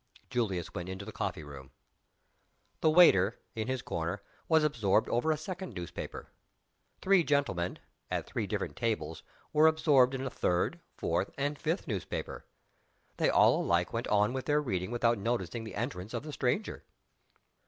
Julius 0.31 0.73
went 0.73 0.89
into 0.89 1.05
the 1.05 1.11
coffee 1.11 1.43
room. 1.43 1.69
The 2.79 2.89
waiter, 2.89 3.39
in 3.53 3.67
his 3.67 3.83
corner, 3.83 4.23
was 4.47 4.63
absorbed 4.63 5.07
over 5.09 5.31
a 5.31 5.37
second 5.37 5.75
newspaper. 5.75 6.31
Three 7.03 7.23
gentlemen, 7.23 7.77
at 8.09 8.25
three 8.25 8.47
different 8.47 8.75
tables, 8.75 9.21
were 9.53 9.67
absorbed 9.67 10.15
in 10.15 10.25
a 10.25 10.31
third, 10.31 10.79
fourth, 10.97 11.29
and 11.37 11.55
fifth 11.55 11.87
newspaper. 11.87 12.45
They 13.17 13.29
all 13.29 13.61
alike 13.61 13.93
went 13.93 14.07
on 14.07 14.33
with 14.33 14.45
their 14.45 14.59
reading 14.59 14.89
without 14.89 15.19
noticing 15.19 15.65
the 15.65 15.75
entrance 15.75 16.15
of 16.15 16.23
the 16.23 16.33
stranger. 16.33 16.83